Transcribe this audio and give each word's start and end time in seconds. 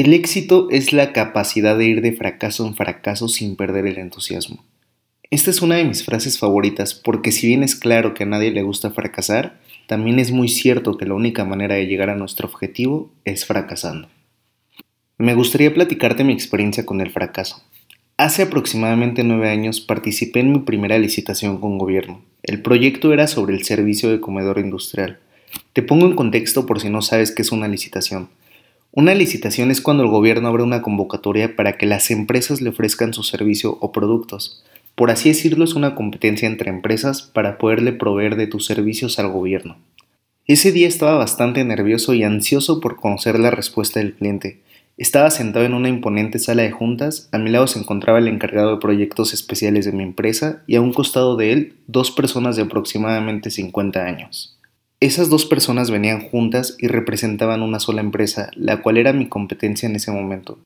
El 0.00 0.14
éxito 0.14 0.68
es 0.70 0.94
la 0.94 1.12
capacidad 1.12 1.76
de 1.76 1.84
ir 1.84 2.00
de 2.00 2.12
fracaso 2.12 2.66
en 2.66 2.74
fracaso 2.74 3.28
sin 3.28 3.54
perder 3.54 3.86
el 3.86 3.98
entusiasmo. 3.98 4.64
Esta 5.30 5.50
es 5.50 5.60
una 5.60 5.74
de 5.74 5.84
mis 5.84 6.06
frases 6.06 6.38
favoritas 6.38 6.94
porque 6.94 7.32
si 7.32 7.48
bien 7.48 7.62
es 7.62 7.76
claro 7.76 8.14
que 8.14 8.22
a 8.22 8.26
nadie 8.26 8.50
le 8.50 8.62
gusta 8.62 8.92
fracasar, 8.92 9.60
también 9.86 10.18
es 10.18 10.30
muy 10.32 10.48
cierto 10.48 10.96
que 10.96 11.04
la 11.04 11.12
única 11.12 11.44
manera 11.44 11.74
de 11.74 11.84
llegar 11.84 12.08
a 12.08 12.16
nuestro 12.16 12.48
objetivo 12.48 13.12
es 13.26 13.44
fracasando. 13.44 14.08
Me 15.18 15.34
gustaría 15.34 15.74
platicarte 15.74 16.24
mi 16.24 16.32
experiencia 16.32 16.86
con 16.86 17.02
el 17.02 17.10
fracaso. 17.10 17.62
Hace 18.16 18.44
aproximadamente 18.44 19.22
nueve 19.22 19.50
años 19.50 19.82
participé 19.82 20.40
en 20.40 20.52
mi 20.52 20.60
primera 20.60 20.98
licitación 20.98 21.60
con 21.60 21.76
gobierno. 21.76 22.22
El 22.42 22.62
proyecto 22.62 23.12
era 23.12 23.26
sobre 23.26 23.54
el 23.54 23.64
servicio 23.64 24.08
de 24.08 24.22
comedor 24.22 24.60
industrial. 24.60 25.18
Te 25.74 25.82
pongo 25.82 26.06
en 26.06 26.16
contexto 26.16 26.64
por 26.64 26.80
si 26.80 26.88
no 26.88 27.02
sabes 27.02 27.32
qué 27.32 27.42
es 27.42 27.52
una 27.52 27.68
licitación. 27.68 28.30
Una 28.92 29.14
licitación 29.14 29.70
es 29.70 29.80
cuando 29.80 30.02
el 30.02 30.08
gobierno 30.08 30.48
abre 30.48 30.64
una 30.64 30.82
convocatoria 30.82 31.54
para 31.54 31.78
que 31.78 31.86
las 31.86 32.10
empresas 32.10 32.60
le 32.60 32.70
ofrezcan 32.70 33.14
su 33.14 33.22
servicio 33.22 33.78
o 33.80 33.92
productos. 33.92 34.64
Por 34.96 35.12
así 35.12 35.28
decirlo, 35.28 35.64
es 35.64 35.74
una 35.74 35.94
competencia 35.94 36.48
entre 36.48 36.70
empresas 36.70 37.22
para 37.22 37.56
poderle 37.56 37.92
proveer 37.92 38.34
de 38.34 38.48
tus 38.48 38.66
servicios 38.66 39.20
al 39.20 39.30
gobierno. 39.30 39.76
Ese 40.46 40.72
día 40.72 40.88
estaba 40.88 41.16
bastante 41.16 41.64
nervioso 41.64 42.14
y 42.14 42.24
ansioso 42.24 42.80
por 42.80 42.96
conocer 42.96 43.38
la 43.38 43.52
respuesta 43.52 44.00
del 44.00 44.14
cliente. 44.14 44.60
Estaba 44.96 45.30
sentado 45.30 45.64
en 45.64 45.74
una 45.74 45.88
imponente 45.88 46.40
sala 46.40 46.62
de 46.62 46.72
juntas, 46.72 47.28
a 47.30 47.38
mi 47.38 47.48
lado 47.50 47.68
se 47.68 47.78
encontraba 47.78 48.18
el 48.18 48.26
encargado 48.26 48.72
de 48.72 48.80
proyectos 48.80 49.32
especiales 49.32 49.84
de 49.84 49.92
mi 49.92 50.02
empresa 50.02 50.64
y 50.66 50.74
a 50.74 50.80
un 50.80 50.92
costado 50.92 51.36
de 51.36 51.52
él 51.52 51.74
dos 51.86 52.10
personas 52.10 52.56
de 52.56 52.62
aproximadamente 52.62 53.50
50 53.50 54.04
años. 54.04 54.59
Esas 55.00 55.30
dos 55.30 55.46
personas 55.46 55.90
venían 55.90 56.20
juntas 56.20 56.76
y 56.78 56.86
representaban 56.86 57.62
una 57.62 57.80
sola 57.80 58.02
empresa, 58.02 58.50
la 58.54 58.82
cual 58.82 58.98
era 58.98 59.14
mi 59.14 59.28
competencia 59.28 59.88
en 59.88 59.96
ese 59.96 60.12
momento. 60.12 60.58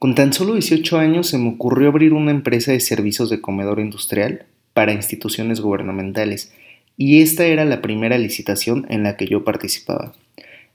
Con 0.00 0.16
tan 0.16 0.32
solo 0.32 0.54
18 0.54 0.98
años 0.98 1.28
se 1.28 1.38
me 1.38 1.50
ocurrió 1.50 1.88
abrir 1.88 2.12
una 2.12 2.32
empresa 2.32 2.72
de 2.72 2.80
servicios 2.80 3.30
de 3.30 3.40
comedor 3.40 3.78
industrial 3.78 4.46
para 4.72 4.92
instituciones 4.92 5.60
gubernamentales, 5.60 6.52
y 6.96 7.22
esta 7.22 7.46
era 7.46 7.64
la 7.64 7.80
primera 7.80 8.18
licitación 8.18 8.84
en 8.88 9.04
la 9.04 9.16
que 9.16 9.28
yo 9.28 9.44
participaba. 9.44 10.12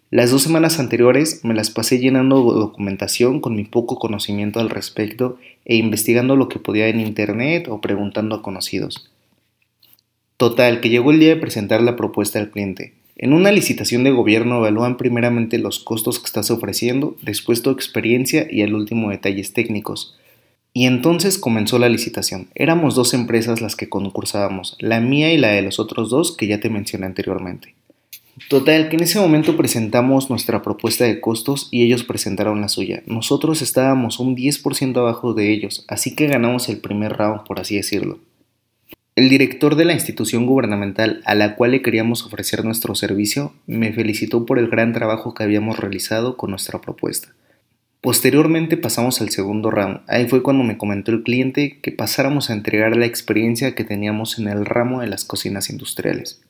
Las 0.09 0.31
dos 0.31 0.43
semanas 0.43 0.79
anteriores 0.79 1.43
me 1.43 1.53
las 1.53 1.71
pasé 1.71 1.99
llenando 1.99 2.41
documentación 2.41 3.41
con 3.41 3.53
mi 3.53 3.65
poco 3.65 3.99
conocimiento 3.99 4.61
al 4.61 4.69
respecto 4.69 5.37
e 5.65 5.75
investigando 5.75 6.37
lo 6.37 6.47
que 6.47 6.59
podía 6.59 6.87
en 6.87 7.01
internet 7.01 7.67
o 7.67 7.81
preguntando 7.81 8.35
a 8.35 8.41
conocidos. 8.41 9.09
Total, 10.37 10.81
que 10.81 10.89
llegó 10.89 11.11
el 11.11 11.19
día 11.19 11.29
de 11.29 11.41
presentar 11.41 11.81
la 11.81 11.95
propuesta 11.95 12.37
al 12.37 12.49
cliente. 12.49 12.93
En 13.15 13.33
una 13.33 13.51
licitación 13.51 14.03
de 14.03 14.11
gobierno 14.11 14.57
evalúan 14.57 14.97
primeramente 14.97 15.59
los 15.59 15.79
costos 15.79 16.19
que 16.19 16.25
estás 16.25 16.49
ofreciendo, 16.49 17.15
después 17.21 17.61
tu 17.61 17.69
experiencia 17.69 18.47
y 18.49 18.63
al 18.63 18.73
último 18.73 19.11
detalles 19.11 19.53
técnicos. 19.53 20.17
Y 20.73 20.85
entonces 20.85 21.37
comenzó 21.37 21.77
la 21.77 21.89
licitación. 21.89 22.47
Éramos 22.55 22.95
dos 22.95 23.13
empresas 23.13 23.61
las 23.61 23.75
que 23.75 23.89
concursábamos, 23.89 24.75
la 24.79 24.99
mía 24.99 25.31
y 25.31 25.37
la 25.37 25.49
de 25.49 25.61
los 25.61 25.79
otros 25.79 26.09
dos 26.09 26.35
que 26.35 26.47
ya 26.47 26.59
te 26.59 26.71
mencioné 26.71 27.05
anteriormente. 27.05 27.75
Total, 28.49 28.89
que 28.89 28.95
en 28.95 29.03
ese 29.03 29.19
momento 29.19 29.55
presentamos 29.55 30.31
nuestra 30.31 30.63
propuesta 30.63 31.05
de 31.05 31.21
costos 31.21 31.67
y 31.69 31.83
ellos 31.83 32.03
presentaron 32.03 32.61
la 32.61 32.67
suya. 32.67 33.03
Nosotros 33.05 33.61
estábamos 33.61 34.19
un 34.19 34.35
10% 34.35 34.97
abajo 34.97 35.35
de 35.35 35.51
ellos, 35.53 35.85
así 35.87 36.15
que 36.15 36.25
ganamos 36.25 36.67
el 36.67 36.79
primer 36.79 37.13
round, 37.13 37.43
por 37.43 37.59
así 37.59 37.75
decirlo. 37.75 38.17
El 39.15 39.29
director 39.29 39.75
de 39.75 39.85
la 39.85 39.93
institución 39.93 40.47
gubernamental 40.47 41.21
a 41.25 41.35
la 41.35 41.55
cual 41.55 41.69
le 41.71 41.83
queríamos 41.83 42.25
ofrecer 42.25 42.65
nuestro 42.65 42.95
servicio 42.95 43.53
me 43.67 43.93
felicitó 43.93 44.47
por 44.47 44.57
el 44.57 44.69
gran 44.69 44.91
trabajo 44.91 45.35
que 45.35 45.43
habíamos 45.43 45.77
realizado 45.77 46.35
con 46.35 46.49
nuestra 46.49 46.81
propuesta. 46.81 47.27
Posteriormente 48.01 48.75
pasamos 48.75 49.21
al 49.21 49.29
segundo 49.29 49.69
round. 49.69 50.01
Ahí 50.07 50.27
fue 50.27 50.41
cuando 50.41 50.63
me 50.63 50.79
comentó 50.79 51.11
el 51.11 51.21
cliente 51.21 51.79
que 51.79 51.91
pasáramos 51.91 52.49
a 52.49 52.53
entregar 52.53 52.97
la 52.97 53.05
experiencia 53.05 53.75
que 53.75 53.83
teníamos 53.83 54.39
en 54.39 54.47
el 54.47 54.65
ramo 54.65 55.01
de 55.01 55.07
las 55.07 55.25
cocinas 55.25 55.69
industriales. 55.69 56.41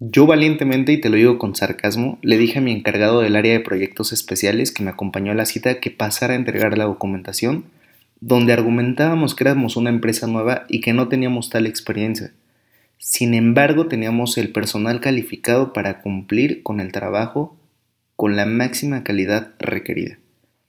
Yo 0.00 0.26
valientemente, 0.26 0.92
y 0.92 1.00
te 1.00 1.10
lo 1.10 1.16
digo 1.16 1.38
con 1.38 1.54
sarcasmo, 1.54 2.18
le 2.22 2.38
dije 2.38 2.58
a 2.58 2.62
mi 2.62 2.72
encargado 2.72 3.20
del 3.20 3.36
área 3.36 3.52
de 3.52 3.60
proyectos 3.60 4.12
especiales 4.12 4.72
que 4.72 4.82
me 4.82 4.90
acompañó 4.90 5.30
a 5.30 5.36
la 5.36 5.46
cita 5.46 5.78
que 5.78 5.92
pasara 5.92 6.32
a 6.32 6.36
entregar 6.36 6.76
la 6.76 6.84
documentación 6.84 7.66
donde 8.26 8.54
argumentábamos 8.54 9.34
que 9.34 9.44
éramos 9.44 9.76
una 9.76 9.90
empresa 9.90 10.26
nueva 10.26 10.64
y 10.70 10.80
que 10.80 10.94
no 10.94 11.08
teníamos 11.08 11.50
tal 11.50 11.66
experiencia. 11.66 12.32
Sin 12.96 13.34
embargo, 13.34 13.86
teníamos 13.86 14.38
el 14.38 14.50
personal 14.50 15.00
calificado 15.00 15.74
para 15.74 16.00
cumplir 16.00 16.62
con 16.62 16.80
el 16.80 16.90
trabajo 16.90 17.54
con 18.16 18.34
la 18.34 18.46
máxima 18.46 19.04
calidad 19.04 19.50
requerida. 19.58 20.16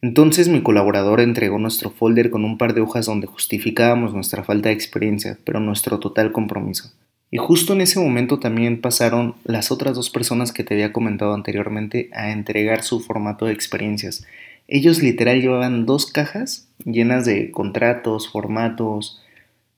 Entonces 0.01 0.49
mi 0.49 0.63
colaborador 0.63 1.21
entregó 1.21 1.57
nuestro 1.57 1.91
folder 1.91 2.29
con 2.29 2.43
un 2.43 2.57
par 2.57 2.73
de 2.73 2.81
hojas 2.81 3.05
donde 3.05 3.27
justificábamos 3.27 4.13
nuestra 4.13 4.43
falta 4.43 4.67
de 4.67 4.75
experiencia, 4.75 5.39
pero 5.45 5.61
nuestro 5.61 5.99
total 5.99 6.33
compromiso. 6.33 6.91
Y 7.31 7.37
justo 7.37 7.71
en 7.71 7.79
ese 7.79 8.01
momento 8.01 8.37
también 8.37 8.81
pasaron 8.81 9.35
las 9.45 9.71
otras 9.71 9.95
dos 9.95 10.09
personas 10.09 10.51
que 10.51 10.65
te 10.65 10.73
había 10.73 10.91
comentado 10.91 11.33
anteriormente 11.33 12.09
a 12.13 12.31
entregar 12.31 12.83
su 12.83 12.99
formato 12.99 13.45
de 13.45 13.53
experiencias 13.53 14.25
ellos 14.67 15.01
literal 15.01 15.41
llevaban 15.41 15.85
dos 15.85 16.05
cajas 16.07 16.67
llenas 16.83 17.25
de 17.25 17.51
contratos, 17.51 18.29
formatos, 18.29 19.21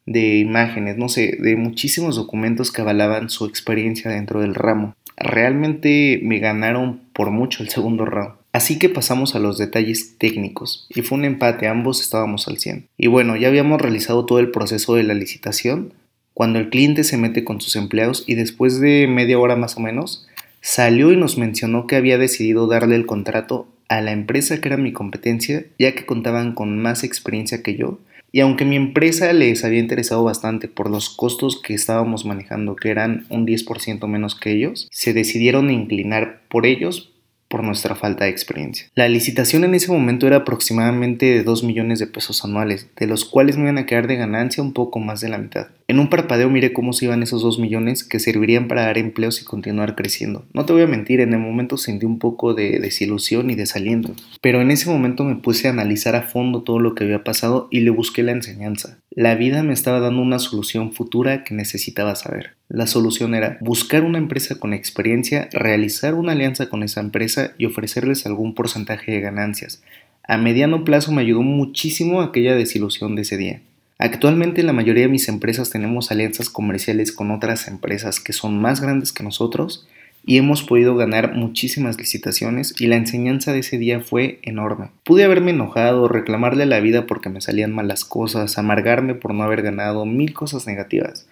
de 0.06 0.38
imágenes, 0.38 0.98
no 0.98 1.10
sé, 1.10 1.38
de 1.40 1.56
muchísimos 1.56 2.16
documentos 2.16 2.72
que 2.72 2.82
avalaban 2.82 3.30
su 3.30 3.46
experiencia 3.46 4.10
dentro 4.10 4.42
del 4.42 4.56
ramo. 4.56 4.96
Realmente 5.18 6.20
me 6.24 6.40
ganaron 6.40 7.02
por 7.14 7.32
mucho 7.32 7.62
el 7.62 7.70
segundo 7.70 8.06
round. 8.06 8.36
Así 8.54 8.80
que 8.80 8.90
pasamos 8.90 9.36
a 9.36 9.40
los 9.40 9.58
detalles 9.58 10.18
técnicos 10.18 10.88
y 10.90 11.02
fue 11.02 11.18
un 11.18 11.26
empate, 11.26 11.68
ambos 11.68 12.02
estábamos 12.02 12.48
al 12.48 12.58
100. 12.58 12.88
Y 12.98 13.08
bueno, 13.08 13.36
ya 13.36 13.50
habíamos 13.50 13.82
realizado 13.82 14.26
todo 14.26 14.40
el 14.40 14.52
proceso 14.52 14.96
de 14.96 15.04
la 15.04 15.14
licitación 15.14 15.94
cuando 16.34 16.60
el 16.60 16.70
cliente 16.70 17.04
se 17.04 17.18
mete 17.18 17.44
con 17.44 17.60
sus 17.60 17.76
empleados 17.76 18.24
y 18.26 18.36
después 18.36 18.80
de 18.80 19.08
media 19.08 19.38
hora 19.40 19.56
más 19.56 19.76
o 19.78 19.82
menos 19.82 20.28
salió 20.62 21.12
y 21.12 21.18
nos 21.18 21.38
mencionó 21.38 21.86
que 21.86 21.98
había 21.98 22.18
decidido 22.18 22.68
darle 22.68 22.96
el 22.96 23.06
contrato 23.06 23.68
a 23.90 24.02
la 24.02 24.12
empresa 24.12 24.60
que 24.60 24.70
era 24.70 24.78
mi 24.78 24.92
competencia, 24.92 25.66
ya 25.80 25.94
que 25.94 26.06
contaban 26.06 26.54
con 26.54 26.80
más 26.80 27.04
experiencia 27.04 27.64
que 27.64 27.76
yo. 27.76 28.00
Y 28.32 28.42
aunque 28.42 28.66
mi 28.66 28.76
empresa 28.76 29.32
les 29.34 29.64
había 29.64 29.80
interesado 29.80 30.24
bastante 30.24 30.68
por 30.68 30.90
los 30.90 31.10
costos 31.10 31.62
que 31.62 31.74
estábamos 31.74 32.26
manejando, 32.26 32.76
que 32.76 32.90
eran 32.90 33.26
un 33.30 33.48
10% 33.48 34.06
menos 34.08 34.36
que 34.36 34.52
ellos, 34.52 34.88
se 34.92 35.14
decidieron 35.14 35.72
inclinar 35.72 36.42
por 36.50 36.66
ellos 36.66 37.14
por 37.48 37.64
nuestra 37.64 37.96
falta 37.96 38.26
de 38.26 38.32
experiencia. 38.32 38.88
La 38.96 39.08
licitación 39.08 39.64
en 39.64 39.76
ese 39.76 39.92
momento 39.92 40.28
era 40.28 40.38
aproximadamente 40.38 41.26
de 41.26 41.44
2 41.44 41.64
millones 41.64 42.00
de 42.00 42.08
pesos 42.08 42.44
anuales, 42.44 42.88
de 42.96 43.08
los 43.08 43.26
cuales 43.26 43.58
me 43.58 43.64
iban 43.64 43.78
a 43.78 43.86
quedar 43.86 44.08
de 44.08 44.16
ganancia 44.16 44.64
un 44.64 44.74
poco 44.74 45.00
más 45.00 45.22
de 45.22 45.30
la 45.30 45.38
mitad. 45.38 45.68
En 45.88 46.00
un 46.00 46.10
parpadeo 46.10 46.50
miré 46.50 46.74
cómo 46.74 46.92
se 46.92 47.06
iban 47.06 47.24
esos 47.24 47.42
2 47.42 47.60
millones 47.60 48.04
que 48.04 48.20
servirían 48.20 48.68
para 48.68 48.84
dar 48.84 48.98
empleos 48.98 49.42
y 49.42 49.46
continuar 49.46 49.96
creciendo. 49.96 50.46
No 50.54 50.66
te 50.66 50.74
voy 50.74 50.82
a 50.82 50.88
mentir, 50.88 51.22
en 51.22 51.34
el 51.34 51.40
momento 51.40 51.78
sentí 51.78 52.06
un 52.06 52.20
poco 52.20 52.54
de 52.54 52.80
desilusión 52.80 53.50
y 53.50 53.56
desaliento, 53.56 54.14
pero 54.42 54.62
en 54.62 54.72
ese 54.72 54.90
momento 54.90 55.24
me 55.24 55.36
puse 55.36 55.68
a 55.68 55.72
analizar 55.72 56.16
a 56.16 56.24
fondo 56.24 56.64
todo 56.64 56.80
lo 56.80 56.94
que 56.94 57.06
había 57.06 57.24
pasado 57.24 57.68
y 57.72 57.82
le 57.82 57.92
busqué 57.92 58.24
la 58.24 58.34
enseñanza. 58.34 59.00
La 59.18 59.34
vida 59.34 59.64
me 59.64 59.74
estaba 59.74 60.00
dando 60.00 60.22
una 60.22 60.38
solución 60.38 60.94
futura 60.94 61.44
que 61.44 61.56
necesitaba 61.56 62.16
saber. 62.16 62.52
La 62.70 62.86
solución 62.86 63.34
era 63.34 63.58
buscar 63.62 64.04
una 64.04 64.20
empresa 64.20 64.60
con 64.60 64.76
experiencia, 64.76 65.50
realizar 65.54 66.14
una 66.14 66.34
alianza 66.34 66.70
con 66.70 66.84
esa 66.84 67.00
empresa 67.00 67.54
y 67.58 67.66
ofrecerles 67.66 68.28
algún 68.28 68.54
porcentaje 68.54 69.12
de 69.12 69.22
ganancias. 69.22 69.82
A 70.22 70.38
mediano 70.38 70.84
plazo 70.84 71.12
me 71.12 71.24
ayudó 71.24 71.42
muchísimo 71.42 72.22
aquella 72.22 72.54
desilusión 72.54 73.16
de 73.16 73.24
ese 73.24 73.38
día. 73.38 73.62
Actualmente 73.98 74.62
la 74.62 74.72
mayoría 74.72 75.06
de 75.06 75.12
mis 75.12 75.30
empresas 75.30 75.72
tenemos 75.72 76.12
alianzas 76.12 76.52
comerciales 76.52 77.12
con 77.12 77.32
otras 77.32 77.68
empresas 77.68 78.20
que 78.20 78.34
son 78.34 78.62
más 78.62 78.82
grandes 78.82 79.14
que 79.14 79.24
nosotros 79.24 79.88
y 80.28 80.38
hemos 80.38 80.62
podido 80.62 80.96
ganar 80.96 81.34
muchísimas 81.34 81.98
licitaciones 81.98 82.76
y 82.80 82.86
la 82.86 82.98
enseñanza 82.98 83.54
de 83.54 83.60
ese 83.60 83.80
día 83.80 84.02
fue 84.02 84.40
enorme. 84.44 84.90
Pude 85.04 85.24
haberme 85.24 85.52
enojado, 85.52 86.08
reclamarle 86.08 86.68
la 86.68 86.82
vida 86.82 87.08
porque 87.08 87.30
me 87.30 87.42
salían 87.42 87.74
malas 87.74 88.06
cosas, 88.06 88.60
amargarme 88.60 89.16
por 89.16 89.34
no 89.34 89.44
haber 89.44 89.64
ganado, 89.64 90.06
mil 90.06 90.34
cosas 90.34 90.68
negativas 90.68 91.28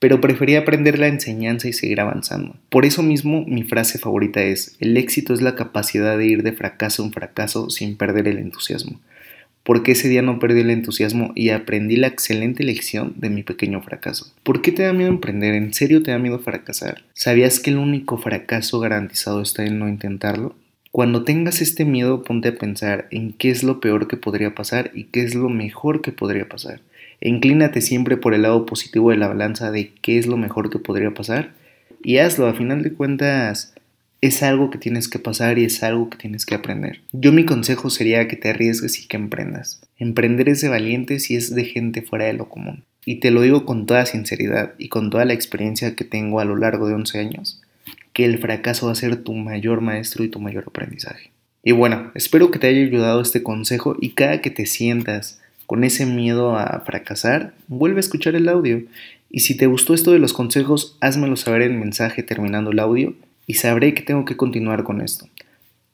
pero 0.00 0.20
preferí 0.20 0.54
aprender 0.54 0.98
la 0.98 1.08
enseñanza 1.08 1.68
y 1.68 1.72
seguir 1.72 2.00
avanzando. 2.00 2.54
Por 2.70 2.84
eso 2.84 3.02
mismo 3.02 3.44
mi 3.46 3.64
frase 3.64 3.98
favorita 3.98 4.40
es, 4.42 4.76
el 4.78 4.96
éxito 4.96 5.34
es 5.34 5.42
la 5.42 5.56
capacidad 5.56 6.16
de 6.16 6.26
ir 6.26 6.42
de 6.42 6.52
fracaso 6.52 7.04
en 7.04 7.12
fracaso 7.12 7.68
sin 7.70 7.96
perder 7.96 8.28
el 8.28 8.38
entusiasmo. 8.38 9.00
Porque 9.68 9.92
ese 9.92 10.08
día 10.08 10.22
no 10.22 10.38
perdí 10.38 10.62
el 10.62 10.70
entusiasmo 10.70 11.30
y 11.34 11.50
aprendí 11.50 11.96
la 11.96 12.06
excelente 12.06 12.64
lección 12.64 13.12
de 13.16 13.28
mi 13.28 13.42
pequeño 13.42 13.82
fracaso. 13.82 14.32
¿Por 14.42 14.62
qué 14.62 14.72
te 14.72 14.84
da 14.84 14.94
miedo 14.94 15.10
emprender? 15.10 15.52
¿En 15.52 15.74
serio 15.74 16.02
te 16.02 16.10
da 16.10 16.18
miedo 16.18 16.38
fracasar? 16.38 17.02
¿Sabías 17.12 17.60
que 17.60 17.68
el 17.68 17.76
único 17.76 18.16
fracaso 18.16 18.80
garantizado 18.80 19.42
está 19.42 19.66
en 19.66 19.78
no 19.78 19.86
intentarlo? 19.86 20.54
Cuando 20.90 21.22
tengas 21.22 21.60
este 21.60 21.84
miedo, 21.84 22.22
ponte 22.22 22.48
a 22.48 22.54
pensar 22.56 23.08
en 23.10 23.34
qué 23.34 23.50
es 23.50 23.62
lo 23.62 23.78
peor 23.78 24.08
que 24.08 24.16
podría 24.16 24.54
pasar 24.54 24.90
y 24.94 25.04
qué 25.04 25.22
es 25.22 25.34
lo 25.34 25.50
mejor 25.50 26.00
que 26.00 26.12
podría 26.12 26.48
pasar. 26.48 26.80
E 27.20 27.28
inclínate 27.28 27.82
siempre 27.82 28.16
por 28.16 28.32
el 28.32 28.40
lado 28.40 28.64
positivo 28.64 29.10
de 29.10 29.18
la 29.18 29.28
balanza 29.28 29.70
de 29.70 29.92
qué 30.00 30.16
es 30.16 30.26
lo 30.26 30.38
mejor 30.38 30.70
que 30.70 30.78
podría 30.78 31.12
pasar 31.12 31.52
y 32.02 32.16
hazlo. 32.16 32.46
A 32.46 32.54
final 32.54 32.82
de 32.82 32.94
cuentas, 32.94 33.74
es 34.20 34.42
algo 34.42 34.70
que 34.70 34.78
tienes 34.78 35.08
que 35.08 35.18
pasar 35.18 35.58
y 35.58 35.64
es 35.64 35.82
algo 35.82 36.10
que 36.10 36.18
tienes 36.18 36.44
que 36.44 36.54
aprender. 36.54 37.00
Yo 37.12 37.32
mi 37.32 37.44
consejo 37.44 37.88
sería 37.88 38.26
que 38.26 38.36
te 38.36 38.50
arriesgues 38.50 38.98
y 38.98 39.06
que 39.06 39.16
emprendas. 39.16 39.80
Emprender 39.96 40.48
es 40.48 40.60
de 40.60 40.68
valientes 40.68 41.30
y 41.30 41.36
es 41.36 41.54
de 41.54 41.64
gente 41.64 42.02
fuera 42.02 42.24
de 42.24 42.32
lo 42.32 42.48
común. 42.48 42.84
Y 43.04 43.16
te 43.16 43.30
lo 43.30 43.42
digo 43.42 43.64
con 43.64 43.86
toda 43.86 44.06
sinceridad 44.06 44.74
y 44.76 44.88
con 44.88 45.10
toda 45.10 45.24
la 45.24 45.34
experiencia 45.34 45.94
que 45.94 46.04
tengo 46.04 46.40
a 46.40 46.44
lo 46.44 46.56
largo 46.56 46.88
de 46.88 46.94
11 46.94 47.18
años, 47.18 47.62
que 48.12 48.24
el 48.24 48.38
fracaso 48.38 48.86
va 48.86 48.92
a 48.92 48.96
ser 48.96 49.16
tu 49.22 49.34
mayor 49.34 49.80
maestro 49.80 50.24
y 50.24 50.28
tu 50.28 50.40
mayor 50.40 50.64
aprendizaje. 50.66 51.30
Y 51.62 51.72
bueno, 51.72 52.10
espero 52.14 52.50
que 52.50 52.58
te 52.58 52.66
haya 52.66 52.80
ayudado 52.80 53.20
este 53.20 53.42
consejo 53.42 53.96
y 54.00 54.10
cada 54.10 54.40
que 54.40 54.50
te 54.50 54.66
sientas 54.66 55.40
con 55.66 55.84
ese 55.84 56.06
miedo 56.06 56.56
a 56.56 56.80
fracasar, 56.80 57.54
vuelve 57.68 57.98
a 57.98 58.00
escuchar 58.00 58.34
el 58.34 58.48
audio. 58.48 58.82
Y 59.30 59.40
si 59.40 59.56
te 59.56 59.66
gustó 59.66 59.94
esto 59.94 60.12
de 60.12 60.18
los 60.18 60.32
consejos, 60.32 60.96
házmelo 61.00 61.36
saber 61.36 61.62
en 61.62 61.78
mensaje 61.78 62.22
terminando 62.22 62.70
el 62.70 62.78
audio 62.78 63.14
y 63.48 63.54
sabré 63.54 63.94
que 63.94 64.02
tengo 64.02 64.24
que 64.24 64.36
continuar 64.36 64.84
con 64.84 65.00
esto. 65.00 65.26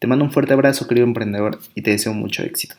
Te 0.01 0.07
mando 0.07 0.27
un 0.27 0.33
fuerte 0.33 0.53
abrazo, 0.53 0.87
querido 0.87 1.07
emprendedor, 1.07 1.61
y 1.75 1.81
te 1.81 1.93
deseo 1.93 2.13
mucho 2.13 2.43
éxito. 2.43 2.75